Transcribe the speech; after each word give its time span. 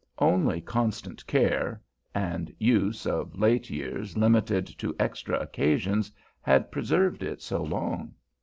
Only 0.17 0.61
constant 0.61 1.27
care, 1.27 1.79
and 2.15 2.51
use 2.57 3.05
of 3.05 3.37
late 3.37 3.69
years 3.69 4.17
limited 4.17 4.65
to 4.79 4.95
extra 4.99 5.37
occasions, 5.37 6.11
had 6.41 6.71
preserved 6.71 7.21
it 7.21 7.39
so 7.39 7.61
long. 7.61 8.15